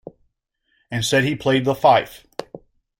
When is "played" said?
1.35-1.63